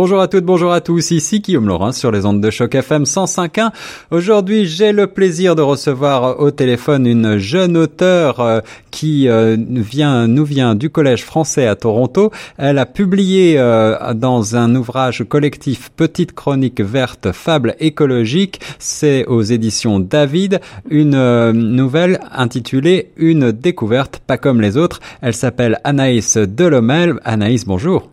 Bonjour 0.00 0.20
à 0.20 0.28
toutes, 0.28 0.44
bonjour 0.44 0.70
à 0.70 0.80
tous, 0.80 1.10
ici 1.10 1.40
Guillaume 1.40 1.66
Laurin 1.66 1.90
sur 1.90 2.12
les 2.12 2.24
ondes 2.24 2.40
de 2.40 2.50
choc 2.50 2.72
FM 2.72 3.02
105.1. 3.02 3.72
Aujourd'hui, 4.12 4.64
j'ai 4.64 4.92
le 4.92 5.08
plaisir 5.08 5.56
de 5.56 5.62
recevoir 5.62 6.38
au 6.38 6.52
téléphone 6.52 7.04
une 7.04 7.38
jeune 7.38 7.76
auteure 7.76 8.38
euh, 8.38 8.60
qui 8.92 9.28
euh, 9.28 9.56
vient, 9.58 10.28
nous 10.28 10.44
vient 10.44 10.76
du 10.76 10.88
Collège 10.88 11.24
français 11.24 11.66
à 11.66 11.74
Toronto. 11.74 12.30
Elle 12.58 12.78
a 12.78 12.86
publié 12.86 13.58
euh, 13.58 14.14
dans 14.14 14.54
un 14.54 14.72
ouvrage 14.76 15.24
collectif 15.28 15.90
Petite 15.96 16.32
chronique 16.32 16.80
verte, 16.80 17.32
fable 17.32 17.74
écologique, 17.80 18.60
c'est 18.78 19.26
aux 19.26 19.42
éditions 19.42 19.98
David, 19.98 20.60
une 20.88 21.50
nouvelle 21.50 22.20
intitulée 22.30 23.10
Une 23.16 23.50
découverte 23.50 24.20
pas 24.24 24.38
comme 24.38 24.60
les 24.60 24.76
autres. 24.76 25.00
Elle 25.22 25.34
s'appelle 25.34 25.80
Anaïs 25.82 26.36
Delomel. 26.36 27.18
Anaïs, 27.24 27.66
bonjour. 27.66 28.08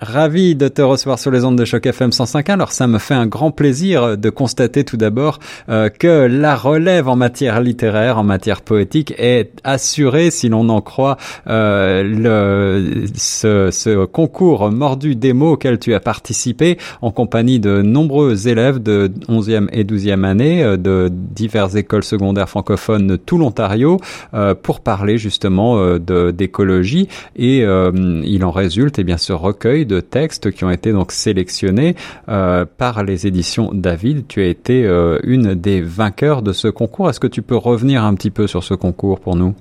Ravi 0.00 0.54
de 0.54 0.68
te 0.68 0.80
recevoir 0.80 1.18
sur 1.18 1.30
les 1.30 1.44
ondes 1.44 1.58
de 1.58 1.64
choc 1.64 1.84
FM 1.84 2.10
105.1. 2.10 2.52
Alors 2.52 2.72
ça 2.72 2.86
me 2.86 2.98
fait 2.98 3.14
un 3.14 3.26
grand 3.26 3.50
plaisir 3.50 4.16
de 4.16 4.30
constater 4.30 4.84
tout 4.84 4.96
d'abord 4.96 5.38
euh, 5.68 5.90
que 5.90 6.26
la 6.26 6.56
relève 6.56 7.08
en 7.08 7.16
matière 7.16 7.60
littéraire, 7.60 8.18
en 8.18 8.24
matière 8.24 8.62
poétique 8.62 9.12
est 9.18 9.52
assurée 9.62 10.30
si 10.30 10.48
l'on 10.48 10.68
en 10.70 10.80
croit 10.80 11.16
euh, 11.48 12.02
le, 12.02 13.04
ce, 13.14 13.70
ce, 13.70 14.04
concours 14.06 14.70
mordu 14.70 15.16
des 15.16 15.32
mots 15.32 15.52
auquel 15.52 15.78
tu 15.78 15.92
as 15.94 16.00
participé 16.00 16.78
en 17.02 17.10
compagnie 17.10 17.60
de 17.60 17.82
nombreux 17.82 18.48
élèves 18.48 18.82
de 18.82 19.10
11e 19.28 19.68
et 19.72 19.84
12e 19.84 20.24
année 20.24 20.62
euh, 20.62 20.76
de 20.76 21.10
diverses 21.12 21.74
écoles 21.74 22.04
secondaires 22.04 22.48
francophones 22.48 23.06
de 23.06 23.16
tout 23.16 23.38
l'Ontario 23.38 23.98
euh, 24.34 24.54
pour 24.54 24.80
parler 24.80 25.18
justement 25.18 25.78
euh, 25.78 25.98
d'écologie 26.32 27.08
et 27.36 27.60
il 27.60 28.44
en 28.44 28.50
résulte 28.50 28.98
et 28.98 29.02
eh 29.02 29.04
bien 29.04 29.16
ce 29.16 29.32
recueil 29.32 29.86
de 29.90 30.00
textes 30.00 30.50
qui 30.52 30.64
ont 30.64 30.70
été 30.70 30.92
donc 30.92 31.12
sélectionnés 31.12 31.96
euh, 32.28 32.64
par 32.64 33.02
les 33.02 33.26
éditions 33.26 33.70
David. 33.72 34.26
Tu 34.28 34.40
as 34.40 34.46
été 34.46 34.86
euh, 34.86 35.18
une 35.24 35.54
des 35.54 35.80
vainqueurs 35.80 36.42
de 36.42 36.52
ce 36.52 36.68
concours. 36.68 37.10
Est-ce 37.10 37.20
que 37.20 37.26
tu 37.26 37.42
peux 37.42 37.56
revenir 37.56 38.04
un 38.04 38.14
petit 38.14 38.30
peu 38.30 38.46
sur 38.46 38.62
ce 38.62 38.74
concours 38.74 39.20
pour 39.20 39.36
nous? 39.36 39.54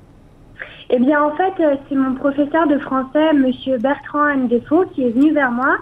Eh 0.91 0.99
bien, 0.99 1.21
en 1.21 1.35
fait, 1.35 1.63
euh, 1.63 1.75
c'est 1.87 1.95
mon 1.95 2.13
professeur 2.15 2.67
de 2.67 2.77
français, 2.79 3.33
Monsieur 3.33 3.77
Bertrand 3.77 4.35
Ndefo, 4.35 4.85
qui 4.93 5.03
est 5.03 5.09
venu 5.09 5.33
vers 5.33 5.51
moi 5.51 5.77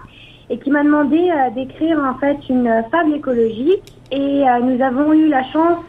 et 0.50 0.58
qui 0.58 0.70
m'a 0.70 0.82
demandé 0.82 1.30
d'écrire 1.54 1.98
en 1.98 2.14
fait 2.18 2.38
une 2.48 2.70
fable 2.90 3.14
écologique. 3.14 3.82
Et 4.10 4.44
nous 4.62 4.82
avons 4.82 5.12
eu 5.12 5.28
la 5.28 5.44
chance 5.52 5.84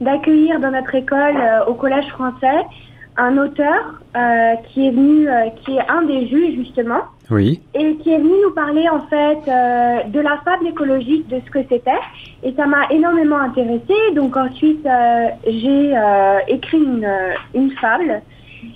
d'accueillir 0.00 0.58
dans 0.60 0.70
notre 0.70 0.94
école, 0.94 1.36
au 1.68 1.74
collège 1.74 2.06
français, 2.06 2.64
un 3.18 3.36
auteur 3.36 4.00
qui 4.68 4.86
est 4.86 4.90
venu, 4.92 5.28
qui 5.62 5.76
est 5.76 5.86
un 5.90 6.00
des 6.04 6.26
juges 6.28 6.54
justement, 6.54 7.02
Et 7.74 7.96
qui 7.96 8.10
est 8.10 8.18
venu 8.18 8.32
nous 8.42 8.52
parler 8.52 8.88
en 8.88 9.02
fait 9.02 9.38
euh, 9.48 10.02
de 10.08 10.20
la 10.20 10.38
fable 10.44 10.66
écologique, 10.66 11.28
de 11.28 11.40
ce 11.44 11.50
que 11.50 11.60
c'était. 11.68 12.00
Et 12.42 12.52
ça 12.54 12.66
m'a 12.66 12.88
énormément 12.90 13.38
intéressée. 13.38 14.14
Donc 14.14 14.36
ensuite, 14.36 14.84
euh, 14.84 15.28
j'ai 15.46 15.96
euh, 15.96 16.38
écrit 16.48 16.82
une, 17.54 17.70
fable. 17.80 18.22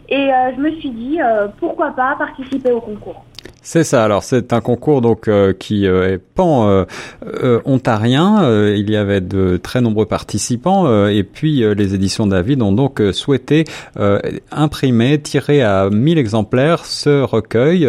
Et 0.08 0.30
je 0.56 0.60
me 0.60 0.70
suis 0.76 0.90
dit, 0.90 1.18
pourquoi 1.58 1.90
pas 1.90 2.14
participer 2.16 2.70
au 2.70 2.80
concours. 2.80 3.24
C'est 3.66 3.82
ça. 3.82 4.04
Alors 4.04 4.22
c'est 4.22 4.52
un 4.52 4.60
concours 4.60 5.00
donc 5.00 5.26
euh, 5.26 5.54
qui 5.54 5.86
euh, 5.86 6.12
est 6.12 6.18
pan 6.18 6.68
euh, 6.68 7.60
ontarien. 7.64 8.46
il 8.76 8.90
y 8.90 8.96
avait 8.96 9.22
de 9.22 9.56
très 9.56 9.80
nombreux 9.80 10.04
participants 10.04 11.08
et 11.08 11.22
puis 11.22 11.64
les 11.74 11.94
éditions 11.94 12.26
David 12.26 12.60
ont 12.60 12.72
donc 12.72 13.00
souhaité 13.12 13.64
imprimer, 14.50 15.18
tirer 15.20 15.62
à 15.62 15.88
1000 15.90 16.18
exemplaires 16.18 16.84
ce 16.84 17.22
recueil, 17.22 17.88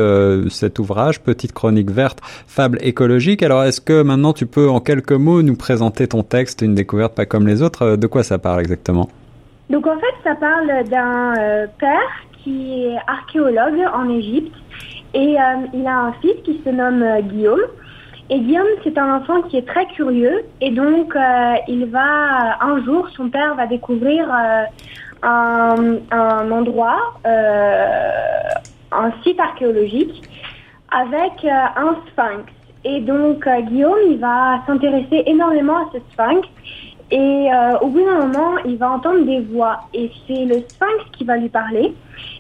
cet 0.49 0.79
ouvrage, 0.79 1.21
petite 1.21 1.51
chronique 1.51 1.91
verte, 1.91 2.19
fable 2.47 2.77
écologique. 2.81 3.43
Alors 3.43 3.63
est-ce 3.63 3.81
que 3.81 4.01
maintenant 4.01 4.31
tu 4.31 4.45
peux 4.45 4.69
en 4.69 4.79
quelques 4.79 5.11
mots 5.11 5.41
nous 5.41 5.57
présenter 5.57 6.07
ton 6.07 6.23
texte, 6.23 6.61
une 6.61 6.75
découverte 6.75 7.15
pas 7.15 7.25
comme 7.25 7.47
les 7.47 7.61
autres? 7.61 7.97
De 7.97 8.07
quoi 8.07 8.23
ça 8.23 8.37
parle 8.37 8.61
exactement? 8.61 9.09
Donc 9.69 9.85
en 9.87 9.97
fait 9.97 10.15
ça 10.23 10.35
parle 10.35 10.87
d'un 10.89 11.33
père 11.79 12.25
qui 12.43 12.85
est 12.85 12.97
archéologue 13.07 13.81
en 13.93 14.09
Égypte 14.09 14.53
et 15.15 15.39
euh, 15.39 15.67
il 15.73 15.87
a 15.87 15.97
un 15.97 16.13
fils 16.21 16.35
qui 16.43 16.61
se 16.63 16.69
nomme 16.69 17.01
euh, 17.01 17.21
Guillaume. 17.21 17.61
Et 18.29 18.39
Guillaume, 18.39 18.67
c'est 18.83 18.97
un 18.97 19.15
enfant 19.15 19.41
qui 19.43 19.57
est 19.57 19.67
très 19.67 19.85
curieux. 19.87 20.43
Et 20.59 20.71
donc, 20.71 21.15
euh, 21.15 21.55
il 21.69 21.85
va, 21.85 22.61
un 22.61 22.83
jour, 22.83 23.07
son 23.15 23.29
père 23.29 23.55
va 23.55 23.65
découvrir 23.65 24.29
un, 25.23 25.97
un, 26.11 26.51
endroit, 26.51 26.99
un 27.23 29.11
site 29.23 29.39
archéologique 29.39 30.23
avec 30.91 31.45
un 31.45 31.95
sphinx. 32.07 32.51
Et 32.83 33.01
donc, 33.01 33.47
Guillaume, 33.69 33.99
il 34.09 34.17
va 34.17 34.61
s'intéresser 34.65 35.23
énormément 35.27 35.77
à 35.77 35.89
ce 35.93 35.99
sphinx. 36.11 36.47
Et 37.11 37.49
au 37.81 37.87
bout 37.87 38.03
d'un 38.03 38.25
moment, 38.25 38.57
il 38.65 38.77
va 38.77 38.91
entendre 38.91 39.25
des 39.25 39.41
voix. 39.41 39.81
Et 39.93 40.11
c'est 40.25 40.45
le 40.45 40.55
sphinx 40.55 41.11
qui 41.13 41.23
va 41.23 41.37
lui 41.37 41.49
parler. 41.49 41.93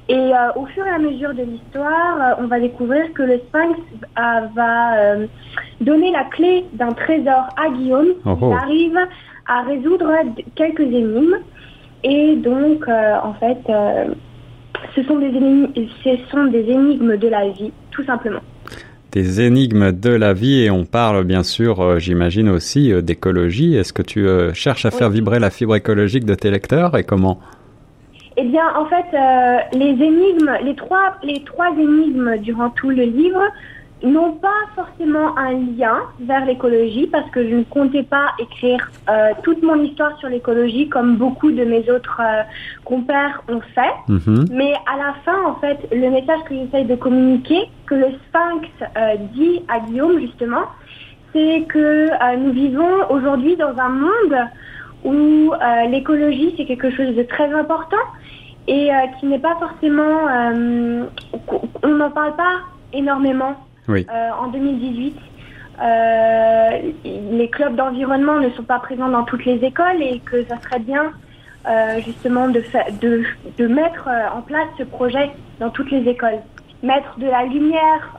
Et 0.07 0.15
euh, 0.15 0.53
au 0.55 0.65
fur 0.67 0.85
et 0.85 0.89
à 0.89 0.99
mesure 0.99 1.33
de 1.33 1.41
l'histoire, 1.41 2.21
euh, 2.21 2.43
on 2.43 2.47
va 2.47 2.59
découvrir 2.59 3.11
que 3.13 3.23
le 3.23 3.39
sphinx 3.39 3.79
euh, 4.19 4.41
va 4.53 5.17
donner 5.81 6.11
la 6.11 6.25
clé 6.25 6.65
d'un 6.73 6.93
trésor 6.93 7.47
à 7.57 7.69
Guillaume. 7.69 8.09
Oh, 8.25 8.37
oh. 8.39 8.51
Il 8.51 8.53
arrive 8.53 8.99
à 9.47 9.61
résoudre 9.63 10.11
quelques 10.55 10.81
énigmes. 10.81 11.37
Et 12.03 12.35
donc, 12.35 12.87
en 12.87 13.33
fait, 13.33 13.57
ce, 14.95 15.03
sont 15.03 15.17
des 15.17 15.27
énigmes, 15.27 15.69
ce 16.03 16.17
sont 16.29 16.45
des 16.45 16.69
énigmes 16.69 17.17
de 17.17 17.27
la 17.27 17.49
vie, 17.49 17.71
tout 17.89 18.03
simplement 18.03 18.41
des 19.15 19.41
énigmes 19.41 19.91
de 19.91 20.11
la 20.11 20.33
vie 20.33 20.61
et 20.61 20.69
on 20.69 20.85
parle 20.85 21.23
bien 21.23 21.41
sûr, 21.41 21.99
j'imagine 21.99 22.49
aussi, 22.49 22.93
d'écologie. 23.01 23.75
Est-ce 23.75 23.93
que 23.93 24.03
tu 24.03 24.27
cherches 24.53 24.85
à 24.85 24.91
faire 24.91 25.09
vibrer 25.09 25.39
la 25.39 25.49
fibre 25.49 25.75
écologique 25.75 26.25
de 26.25 26.35
tes 26.35 26.51
lecteurs 26.51 26.95
et 26.95 27.03
comment? 27.03 27.39
Eh 28.37 28.43
bien, 28.43 28.65
en 28.75 28.85
fait, 28.87 29.05
euh, 29.13 29.57
les 29.73 29.91
énigmes, 30.03 30.51
les 30.63 30.75
trois, 30.75 31.15
les 31.23 31.41
trois 31.45 31.71
énigmes 31.71 32.37
durant 32.39 32.69
tout 32.69 32.89
le 32.89 33.03
livre 33.03 33.41
n'ont 34.05 34.33
pas 34.33 34.61
forcément 34.75 35.37
un 35.37 35.53
lien 35.53 35.97
vers 36.19 36.45
l'écologie 36.45 37.07
parce 37.07 37.29
que 37.31 37.47
je 37.47 37.55
ne 37.55 37.63
comptais 37.63 38.03
pas 38.03 38.31
écrire 38.39 38.91
euh, 39.09 39.31
toute 39.43 39.61
mon 39.63 39.81
histoire 39.81 40.17
sur 40.19 40.29
l'écologie 40.29 40.89
comme 40.89 41.17
beaucoup 41.17 41.51
de 41.51 41.63
mes 41.63 41.89
autres 41.89 42.21
euh, 42.21 42.43
compères 42.83 43.41
ont 43.49 43.61
fait. 43.73 43.93
Mhm. 44.07 44.45
Mais 44.51 44.73
à 44.91 44.97
la 44.97 45.13
fin, 45.25 45.43
en 45.45 45.55
fait, 45.55 45.77
le 45.91 46.09
message 46.09 46.39
que 46.47 46.55
j'essaye 46.55 46.85
de 46.85 46.95
communiquer, 46.95 47.69
que 47.85 47.95
le 47.95 48.07
Sphinx 48.27 48.67
dit 49.33 49.61
à 49.67 49.79
Guillaume 49.79 50.19
justement, 50.19 50.65
c'est 51.33 51.65
que 51.67 52.09
nous 52.37 52.51
vivons 52.51 53.09
aujourd'hui 53.09 53.55
dans 53.57 53.77
un 53.77 53.89
monde 53.89 54.47
où 55.03 55.51
l'écologie 55.89 56.53
c'est 56.57 56.65
quelque 56.65 56.89
chose 56.91 57.15
de 57.15 57.23
très 57.23 57.51
important 57.53 57.97
et 58.67 58.91
euh, 58.91 59.07
qui 59.19 59.27
n'est 59.27 59.39
pas 59.39 59.55
forcément... 59.59 60.27
Euh, 60.29 61.05
on 61.83 61.89
n'en 61.89 62.09
parle 62.09 62.35
pas 62.35 62.61
énormément 62.93 63.55
euh, 63.89 64.29
en 64.39 64.47
2018. 64.47 65.17
les 67.03 67.49
clubs 67.49 67.75
d'environnement 67.75 68.39
ne 68.39 68.49
sont 68.51 68.63
pas 68.63 68.79
présents 68.79 69.09
dans 69.09 69.23
toutes 69.23 69.45
les 69.45 69.63
écoles 69.63 70.01
et 70.01 70.19
que 70.19 70.45
ça 70.45 70.59
serait 70.61 70.79
bien 70.79 71.11
justement 72.05 72.47
de, 72.47 72.63
de, 73.01 73.23
de, 73.57 73.67
mettre 73.67 74.07
en 74.33 74.41
place 74.41 74.67
ce 74.77 74.83
projet 74.83 75.31
dans 75.59 75.71
toutes 75.71 75.91
les 75.91 76.07
écoles. 76.07 76.39
Mettre 76.83 77.17
de 77.17 77.25
la 77.25 77.43
lumière 77.45 78.17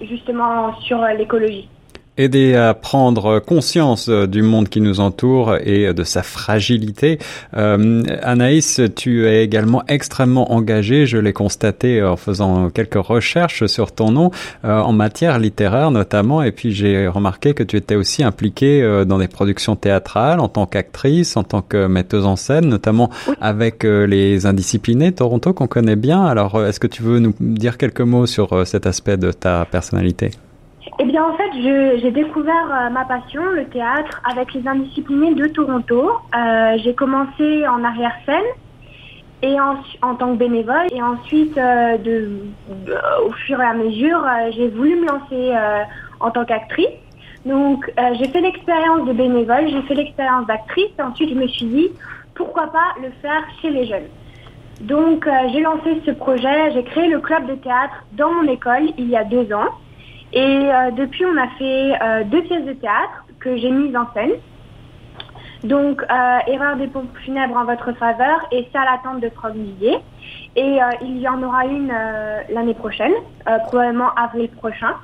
justement 0.00 0.74
sur 0.80 1.04
l'écologie 1.18 1.68
aider 2.16 2.54
à 2.54 2.74
prendre 2.74 3.40
conscience 3.40 4.08
euh, 4.08 4.26
du 4.26 4.42
monde 4.42 4.68
qui 4.68 4.80
nous 4.80 5.00
entoure 5.00 5.56
et 5.56 5.92
de 5.92 6.04
sa 6.04 6.22
fragilité. 6.22 7.18
Euh, 7.56 8.02
Anaïs, 8.22 8.80
tu 8.96 9.26
es 9.26 9.44
également 9.44 9.82
extrêmement 9.88 10.52
engagée, 10.52 11.06
je 11.06 11.18
l'ai 11.18 11.32
constaté 11.32 12.02
en 12.02 12.16
faisant 12.16 12.70
quelques 12.70 12.94
recherches 12.94 13.66
sur 13.66 13.92
ton 13.92 14.10
nom, 14.10 14.30
euh, 14.64 14.78
en 14.80 14.92
matière 14.92 15.38
littéraire 15.38 15.90
notamment, 15.90 16.42
et 16.42 16.52
puis 16.52 16.72
j'ai 16.72 17.08
remarqué 17.08 17.54
que 17.54 17.62
tu 17.62 17.76
étais 17.76 17.96
aussi 17.96 18.22
impliquée 18.22 18.82
euh, 18.82 19.04
dans 19.04 19.18
des 19.18 19.28
productions 19.28 19.76
théâtrales 19.76 20.40
en 20.40 20.48
tant 20.48 20.66
qu'actrice, 20.66 21.36
en 21.36 21.42
tant 21.42 21.62
que 21.62 21.86
metteuse 21.86 22.26
en 22.26 22.36
scène, 22.36 22.66
notamment 22.66 23.10
avec 23.40 23.84
les 23.84 24.46
Indisciplinés 24.46 25.12
Toronto 25.12 25.52
qu'on 25.52 25.66
connaît 25.66 25.96
bien. 25.96 26.24
Alors, 26.24 26.64
est-ce 26.64 26.80
que 26.80 26.86
tu 26.86 27.02
veux 27.02 27.18
nous 27.18 27.34
dire 27.40 27.76
quelques 27.78 28.00
mots 28.00 28.26
sur 28.26 28.66
cet 28.66 28.86
aspect 28.86 29.16
de 29.16 29.32
ta 29.32 29.64
personnalité? 29.64 30.30
Eh 30.98 31.04
bien, 31.04 31.24
en 31.24 31.34
fait, 31.36 31.50
j'ai 31.54 32.10
découvert 32.10 32.70
euh, 32.70 32.90
ma 32.90 33.04
passion, 33.04 33.42
le 33.46 33.66
théâtre, 33.66 34.20
avec 34.30 34.52
les 34.54 34.66
indisciplinés 34.66 35.34
de 35.34 35.46
Toronto. 35.46 36.12
Euh, 36.36 36.76
j'ai 36.82 36.94
commencé 36.94 37.66
en 37.66 37.82
arrière-scène 37.82 38.44
et 39.42 39.58
en, 39.58 39.76
en, 40.02 40.14
tant 40.14 40.32
que 40.32 40.38
bénévole. 40.38 40.86
Et 40.92 41.02
ensuite, 41.02 41.56
euh, 41.58 41.96
au 43.26 43.32
fur 43.32 43.60
et 43.60 43.64
à 43.64 43.74
mesure, 43.74 44.24
j'ai 44.56 44.68
voulu 44.68 44.96
me 44.96 45.06
lancer 45.06 45.52
en 46.20 46.30
tant 46.30 46.44
qu'actrice. 46.44 46.86
Donc, 47.44 47.92
j'ai 48.18 48.28
fait 48.28 48.40
l'expérience 48.40 49.06
de 49.06 49.12
bénévole, 49.12 49.68
j'ai 49.68 49.82
fait 49.82 49.94
l'expérience 49.94 50.46
d'actrice. 50.46 50.92
Ensuite, 51.02 51.30
je 51.30 51.34
me 51.34 51.46
suis 51.48 51.66
dit, 51.66 51.88
pourquoi 52.34 52.68
pas 52.68 52.94
le 53.02 53.10
faire 53.20 53.42
chez 53.60 53.70
les 53.70 53.86
jeunes. 53.86 54.08
Donc, 54.80 55.28
j'ai 55.52 55.60
lancé 55.60 56.00
ce 56.06 56.10
projet, 56.12 56.72
j'ai 56.72 56.84
créé 56.84 57.08
le 57.08 57.20
club 57.20 57.46
de 57.46 57.54
théâtre 57.54 58.04
dans 58.12 58.32
mon 58.32 58.44
école 58.44 58.90
il 58.96 59.08
y 59.08 59.16
a 59.16 59.24
deux 59.24 59.52
ans. 59.52 59.68
Et 60.34 60.40
euh, 60.40 60.90
depuis, 60.90 61.24
on 61.24 61.36
a 61.36 61.48
fait 61.58 62.24
deux 62.26 62.42
pièces 62.42 62.64
de 62.64 62.72
théâtre 62.72 63.24
que 63.40 63.56
j'ai 63.56 63.70
mises 63.70 63.96
en 63.96 64.12
scène. 64.12 64.32
Donc, 65.62 66.02
Erreur 66.46 66.76
des 66.76 66.88
pompes 66.88 67.16
funèbres 67.24 67.56
en 67.56 67.64
votre 67.64 67.92
faveur 67.92 68.46
et 68.52 68.68
Salle 68.70 68.88
attente 68.92 69.20
de 69.20 69.30
Frog 69.30 69.54
Et 70.56 70.78
il 71.00 71.18
y 71.18 71.26
en 71.26 71.42
aura 71.42 71.64
une 71.64 71.94
l'année 72.50 72.74
prochaine, 72.74 73.14
probablement 73.68 74.12
avril 74.14 74.50
prochain. 74.50 74.94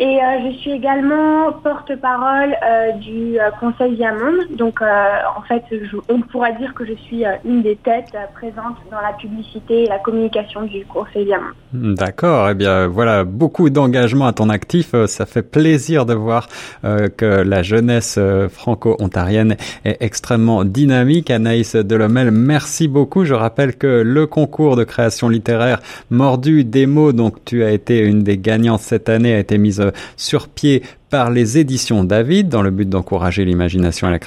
Et 0.00 0.18
euh, 0.18 0.50
je 0.50 0.58
suis 0.58 0.72
également 0.72 1.52
porte-parole 1.62 2.56
euh, 2.66 2.92
du 2.98 3.38
euh, 3.38 3.50
Conseil 3.60 3.94
Diamond. 3.94 4.42
Donc, 4.56 4.80
en 4.82 5.42
fait, 5.42 5.62
on 6.08 6.20
pourra 6.20 6.50
dire 6.52 6.74
que 6.74 6.84
je 6.84 6.94
suis 6.94 7.24
une 7.44 7.62
des 7.62 7.76
têtes 7.76 8.16
présentes 8.34 8.76
dans 8.90 9.00
la 9.00 9.12
publicité 9.12 9.84
et 9.84 9.86
la 9.86 9.98
communication 9.98 10.62
du 10.62 10.84
Conseil 10.86 11.26
Diamond. 11.26 11.52
D'accord. 11.72 12.50
Eh 12.50 12.54
bien, 12.54 12.88
voilà, 12.88 13.24
beaucoup 13.24 13.70
d'engagement 13.70 14.26
à 14.26 14.32
ton 14.32 14.48
actif. 14.48 14.94
Ça 15.06 15.26
fait 15.26 15.42
plaisir 15.42 16.06
de 16.06 16.14
voir 16.14 16.48
que 16.82 17.42
la 17.42 17.62
jeunesse 17.62 18.18
franco-ontarienne 18.50 19.56
est 19.84 19.96
extrêmement 20.00 20.64
dynamique. 20.64 21.30
Anaïs 21.30 21.76
Delomel, 21.76 22.30
merci 22.30 22.88
beaucoup. 22.88 23.24
Je 23.24 23.34
rappelle 23.34 23.76
que 23.76 24.02
le 24.04 24.26
concours 24.26 24.76
de 24.76 24.84
création 24.84 25.28
littéraire 25.28 25.80
Mordu 26.10 26.64
Démo, 26.64 27.12
donc 27.12 27.44
tu 27.44 27.62
as 27.64 27.70
été 27.70 28.00
une 28.00 28.22
des 28.22 28.38
gagnantes 28.38 28.80
cette 28.80 29.08
année, 29.08 29.34
a 29.34 29.38
été 29.38 29.58
mise 29.58 29.80
euh, 29.83 29.83
sur 30.16 30.48
pied 30.48 30.82
par 31.10 31.30
les 31.30 31.58
éditions 31.58 32.02
David 32.02 32.48
dans 32.48 32.62
le 32.62 32.72
but 32.72 32.88
d'encourager 32.88 33.44
l'imagination 33.44 34.08
et 34.08 34.18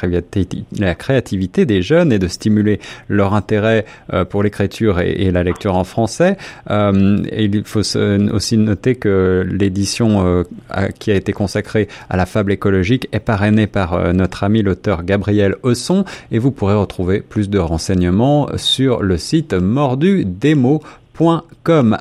la 0.79 0.95
créativité 0.95 1.65
des 1.65 1.81
jeunes 1.81 2.13
et 2.13 2.19
de 2.19 2.29
stimuler 2.29 2.79
leur 3.09 3.33
intérêt 3.33 3.83
euh, 4.13 4.23
pour 4.23 4.41
l'écriture 4.41 5.01
et, 5.01 5.29
la 5.31 5.43
lecture 5.43 5.75
en 5.75 5.83
français. 5.83 6.37
Euh, 6.69 7.17
il 7.37 7.63
faut 7.65 7.81
aussi 8.31 8.57
noter 8.57 8.95
que 8.95 9.45
l'édition 9.49 10.45
qui 10.99 11.11
a 11.11 11.15
été 11.15 11.33
consacrée 11.33 11.89
à 12.09 12.15
la 12.15 12.25
fable 12.25 12.53
écologique 12.53 13.09
est 13.11 13.19
parrainée 13.19 13.67
par 13.67 14.13
notre 14.13 14.45
ami 14.45 14.61
l'auteur 14.61 15.03
Gabriel 15.03 15.55
Osson 15.63 16.05
et 16.31 16.39
vous 16.39 16.51
pourrez 16.51 16.75
retrouver 16.75 17.19
plus 17.19 17.49
de 17.49 17.59
renseignements 17.59 18.47
sur 18.55 19.03
le 19.03 19.17
site 19.17 19.53
mordu 19.53 20.23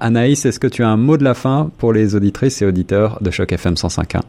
Anaïs, 0.00 0.44
est-ce 0.44 0.60
que 0.60 0.66
tu 0.66 0.82
as 0.82 0.88
un 0.88 0.96
mot 0.96 1.16
de 1.16 1.24
la 1.24 1.34
fin 1.34 1.70
pour 1.78 1.92
les 1.92 2.14
auditrices 2.14 2.60
et 2.60 2.66
auditeurs 2.66 3.18
de 3.22 3.30
Choc 3.30 3.50
FM 3.50 3.74
105.1 3.74 4.20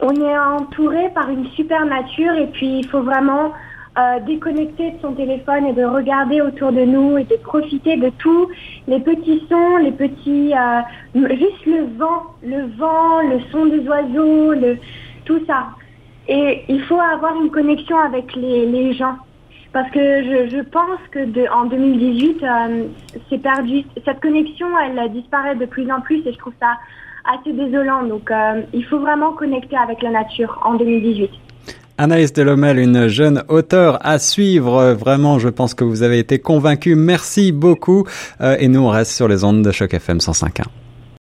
On 0.00 0.14
est 0.14 0.38
entouré 0.38 1.10
par 1.14 1.28
une 1.28 1.46
super 1.48 1.84
nature 1.84 2.34
et 2.34 2.46
puis 2.46 2.78
il 2.78 2.86
faut 2.88 3.02
vraiment 3.02 3.52
euh, 3.98 4.20
déconnecter 4.26 4.92
de 4.92 4.96
son 5.02 5.12
téléphone 5.12 5.66
et 5.66 5.72
de 5.74 5.84
regarder 5.84 6.40
autour 6.40 6.72
de 6.72 6.84
nous 6.84 7.18
et 7.18 7.24
de 7.24 7.36
profiter 7.36 7.96
de 7.96 8.10
tous 8.18 8.48
les 8.88 9.00
petits 9.00 9.42
sons, 9.50 9.76
les 9.76 9.92
petits, 9.92 10.54
euh, 10.54 10.80
juste 11.14 11.66
le 11.66 11.98
vent, 11.98 12.22
le 12.42 12.66
vent, 12.78 13.20
le 13.28 13.40
son 13.52 13.66
des 13.66 13.86
oiseaux, 13.86 14.54
tout 15.26 15.40
ça. 15.46 15.66
Et 16.28 16.64
il 16.68 16.82
faut 16.84 16.98
avoir 16.98 17.36
une 17.40 17.50
connexion 17.50 17.98
avec 17.98 18.34
les 18.34 18.94
gens 18.94 19.16
parce 19.76 19.90
que 19.90 20.00
je, 20.00 20.62
pense 20.62 20.98
que 21.10 21.52
en 21.52 21.66
2018, 21.66 22.42
euh. 22.42 22.84
Cette 23.28 24.20
connexion, 24.22 24.68
elle 24.78 25.12
disparaît 25.12 25.54
de 25.54 25.66
plus 25.66 25.90
en 25.92 26.00
plus 26.00 26.26
et 26.26 26.32
je 26.32 26.38
trouve 26.38 26.54
ça 26.58 26.78
assez 27.30 27.52
désolant. 27.52 28.04
Donc, 28.04 28.30
euh, 28.30 28.62
il 28.72 28.86
faut 28.86 29.00
vraiment 29.00 29.32
connecter 29.34 29.76
avec 29.76 30.00
la 30.00 30.12
nature 30.12 30.58
en 30.64 30.76
2018. 30.76 31.28
Anaïs 31.98 32.32
Delomel, 32.32 32.78
une 32.78 33.08
jeune 33.08 33.42
auteure 33.48 33.98
à 34.00 34.18
suivre. 34.18 34.94
Vraiment, 34.94 35.38
je 35.38 35.50
pense 35.50 35.74
que 35.74 35.84
vous 35.84 36.02
avez 36.02 36.20
été 36.20 36.38
convaincue. 36.38 36.94
Merci 36.94 37.52
beaucoup. 37.52 38.06
Euh, 38.40 38.56
et 38.58 38.68
nous, 38.68 38.80
on 38.80 38.88
reste 38.88 39.12
sur 39.12 39.28
les 39.28 39.44
ondes 39.44 39.60
de 39.60 39.72
Choc 39.72 39.92
FM 39.92 40.16
105.1. 40.18 40.85